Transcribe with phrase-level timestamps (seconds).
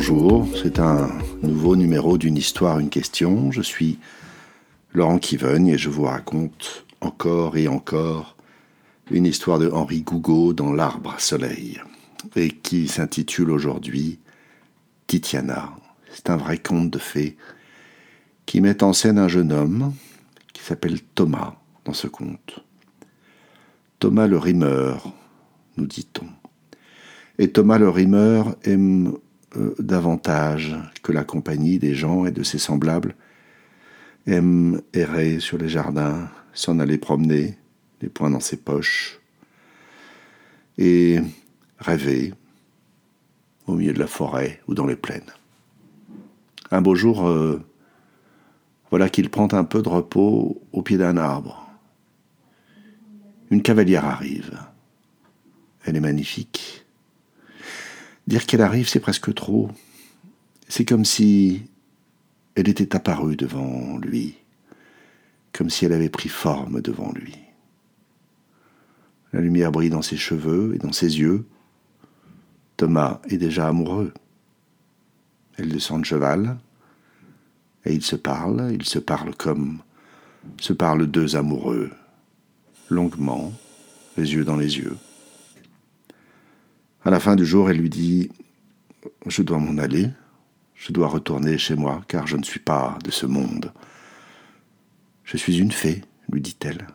[0.00, 1.08] Bonjour, c'est un
[1.42, 3.50] nouveau numéro d'une histoire, une question.
[3.50, 3.98] Je suis
[4.92, 8.36] Laurent Kivogne et je vous raconte encore et encore
[9.10, 11.82] une histoire de Henri Gougaud dans L'Arbre à Soleil
[12.36, 14.20] et qui s'intitule aujourd'hui
[15.08, 15.72] Titiana.
[16.12, 17.36] C'est un vrai conte de fées
[18.46, 19.94] qui met en scène un jeune homme
[20.52, 22.60] qui s'appelle Thomas dans ce conte.
[23.98, 25.12] Thomas le rimeur,
[25.76, 26.28] nous dit-on.
[27.40, 29.18] Et Thomas le rimeur aime
[29.56, 33.14] euh, davantage que la compagnie des gens et de ses semblables,
[34.26, 37.56] aime errer sur les jardins, s'en aller promener,
[38.02, 39.20] les poings dans ses poches,
[40.76, 41.18] et
[41.78, 42.34] rêver
[43.66, 45.32] au milieu de la forêt ou dans les plaines.
[46.70, 47.62] Un beau jour, euh,
[48.90, 51.68] voilà qu'il prend un peu de repos au pied d'un arbre.
[53.50, 54.58] Une cavalière arrive.
[55.84, 56.77] Elle est magnifique.
[58.28, 59.70] Dire qu'elle arrive, c'est presque trop.
[60.68, 61.62] C'est comme si
[62.56, 64.36] elle était apparue devant lui,
[65.54, 67.38] comme si elle avait pris forme devant lui.
[69.32, 71.46] La lumière brille dans ses cheveux et dans ses yeux.
[72.76, 74.12] Thomas est déjà amoureux.
[75.56, 76.58] Elle descend de cheval,
[77.86, 79.78] et ils se parlent, ils se parlent comme
[80.60, 81.90] se parlent deux amoureux,
[82.90, 83.54] longuement,
[84.18, 84.98] les yeux dans les yeux.
[87.04, 88.30] À la fin du jour, elle lui dit
[89.26, 90.10] Je dois m'en aller,
[90.74, 93.72] je dois retourner chez moi, car je ne suis pas de ce monde.
[95.24, 96.86] Je suis une fée, lui dit-elle.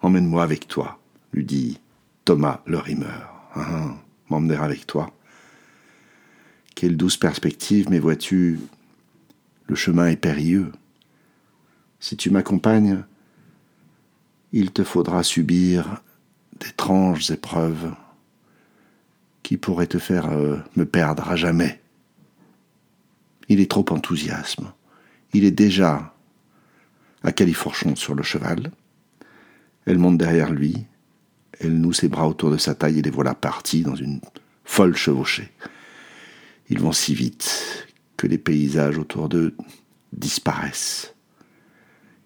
[0.00, 0.98] Emmène-moi avec toi,
[1.32, 1.80] lui dit
[2.24, 3.34] Thomas le rimeur.
[3.54, 3.94] Ah,
[4.28, 5.12] m'emmener avec toi.
[6.74, 8.58] Quelle douce perspective, mais vois-tu,
[9.66, 10.72] le chemin est périlleux.
[12.00, 13.04] Si tu m'accompagnes,
[14.52, 16.02] il te faudra subir
[16.60, 17.94] d'étranges épreuves
[19.42, 21.80] qui pourrait te faire euh, me perdre à jamais.
[23.48, 24.72] Il est trop enthousiasme.
[25.32, 26.14] Il est déjà
[27.22, 28.70] à califourchon sur le cheval.
[29.86, 30.86] Elle monte derrière lui.
[31.60, 34.20] Elle noue ses bras autour de sa taille et les voilà partis dans une
[34.64, 35.52] folle chevauchée.
[36.70, 37.86] Ils vont si vite
[38.16, 39.54] que les paysages autour d'eux
[40.12, 41.14] disparaissent.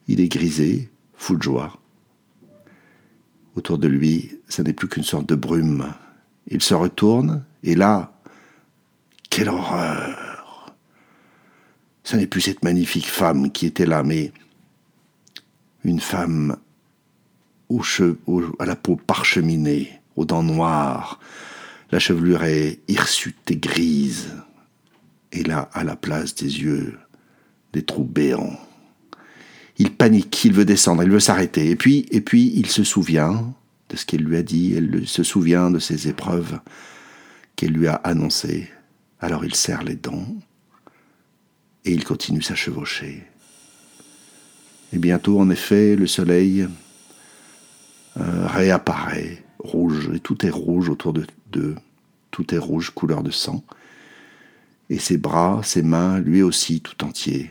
[0.07, 1.78] Il est grisé, fou de joie.
[3.59, 5.93] Autour de lui, ce n'est plus qu'une sorte de brume.
[6.47, 8.13] Il se retourne, et là,
[9.31, 10.73] quelle horreur.
[12.05, 14.33] Ce n'est plus cette magnifique femme qui était là, mais
[15.83, 16.57] une femme
[17.69, 18.21] aux cheveux,
[18.61, 21.19] à la peau parcheminée, aux dents noires,
[21.91, 24.37] la chevelure est hirsute et grise,
[25.33, 26.97] et là, à la place des yeux,
[27.73, 28.61] des trous béants.
[29.79, 33.55] Il panique, il veut descendre, il veut s'arrêter, et puis, et puis, il se souvient,
[33.89, 36.61] de ce qu'elle lui a dit, elle se souvient de ses épreuves
[37.57, 38.69] qu'elle lui a annoncées.
[39.21, 40.29] Alors il serre les dents
[41.85, 43.25] et il continue sa chevauchée.
[44.93, 46.69] Et bientôt, en effet, le soleil
[48.17, 51.77] euh, réapparaît, rouge, et tout est rouge autour de d'eux,
[52.31, 53.65] tout est rouge, couleur de sang,
[54.91, 57.51] et ses bras, ses mains, lui aussi, tout entier,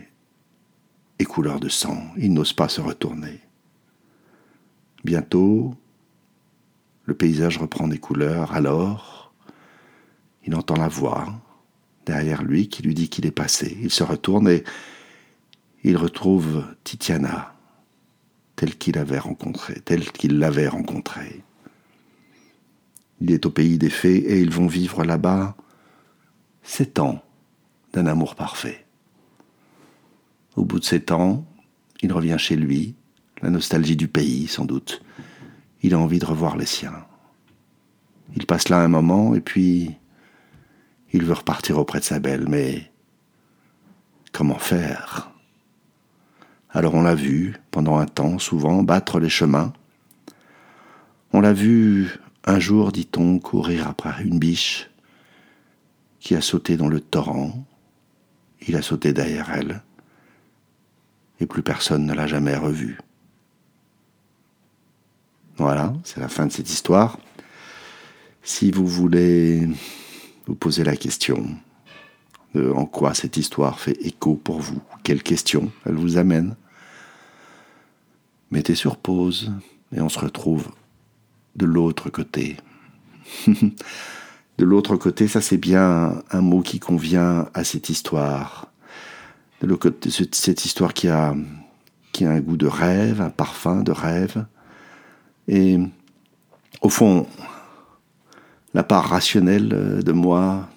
[1.20, 2.04] est couleur de sang.
[2.18, 3.40] Il n'ose pas se retourner.
[5.04, 5.76] Bientôt,
[7.06, 9.34] le paysage reprend des couleurs, alors
[10.46, 11.28] il entend la voix
[12.06, 13.78] derrière lui qui lui dit qu'il est passé.
[13.82, 14.64] Il se retourne et
[15.84, 17.54] il retrouve Titiana,
[18.56, 21.44] telle qu'il avait rencontrée, telle qu'il l'avait rencontrée.
[23.22, 25.56] Il est au pays des fées et ils vont vivre là-bas
[26.64, 27.24] sept ans
[27.94, 28.87] d'un amour parfait.
[30.58, 31.46] Au bout de sept ans,
[32.02, 32.96] il revient chez lui,
[33.44, 35.04] la nostalgie du pays sans doute,
[35.84, 37.06] il a envie de revoir les siens.
[38.36, 39.96] Il passe là un moment et puis
[41.14, 42.92] il veut repartir auprès de sa belle, mais
[44.32, 45.32] comment faire?
[46.72, 49.74] Alors on l'a vu, pendant un temps, souvent, battre les chemins.
[51.34, 54.90] On l'a vu un jour, dit-on, courir après une biche
[56.20, 57.64] qui a sauté dans le torrent.
[58.68, 59.84] Il a sauté derrière elle,
[61.40, 62.98] et plus personne ne l'a jamais revu.
[65.58, 67.18] Voilà, c'est la fin de cette histoire.
[68.44, 69.68] Si vous voulez
[70.46, 71.48] vous poser la question
[72.54, 76.56] de en quoi cette histoire fait écho pour vous, quelle question elle vous amène,
[78.52, 79.52] mettez sur pause
[79.96, 80.70] et on se retrouve
[81.56, 82.58] de l'autre côté.
[83.48, 88.72] de l'autre côté, ça c'est bien un mot qui convient à cette histoire.
[90.32, 91.34] Cette histoire qui a,
[92.22, 94.46] un goût de rêve, un parfum de rêve,
[95.48, 95.78] et
[96.82, 97.28] au fond,
[98.74, 100.70] la part rationnelle de moi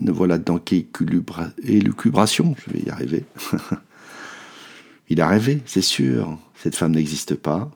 [0.00, 3.24] ne voilà dans qu'élucubration, je vais y arriver.
[5.08, 7.70] il a rêvé, c'est sûr, cette femme n'existe pas.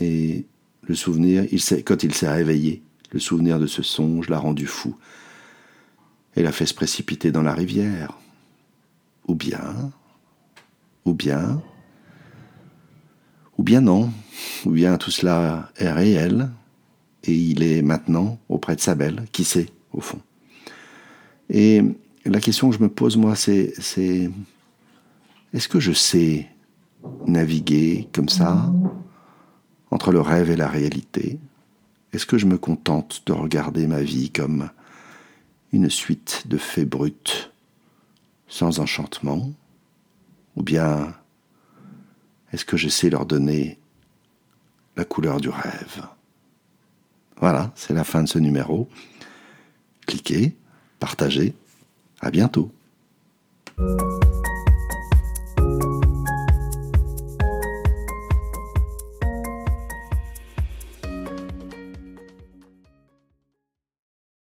[0.00, 0.46] Et
[0.82, 1.44] le souvenir,
[1.84, 2.82] quand il s'est réveillé,
[3.12, 4.96] le souvenir de ce songe l'a rendu fou
[6.34, 8.18] et l'a fait se précipiter dans la rivière.
[9.28, 9.92] Ou bien,
[11.04, 11.62] ou bien,
[13.58, 14.10] ou bien non,
[14.64, 16.50] ou bien tout cela est réel
[17.24, 20.20] et il est maintenant auprès de sa belle, qui sait, au fond.
[21.50, 21.82] Et
[22.24, 23.72] la question que je me pose, moi, c'est,
[25.52, 26.48] est-ce que je sais
[27.26, 28.72] naviguer comme ça
[29.90, 31.38] entre le rêve et la réalité?
[32.12, 34.70] Est-ce que je me contente de regarder ma vie comme
[35.72, 37.50] une suite de faits bruts,
[38.48, 39.52] sans enchantement
[40.56, 41.14] Ou bien
[42.52, 43.78] est-ce que je sais leur donner
[44.96, 46.06] la couleur du rêve?
[47.38, 48.88] Voilà, c'est la fin de ce numéro.
[50.06, 50.56] Cliquez,
[50.98, 51.54] partagez,
[52.20, 52.72] à bientôt.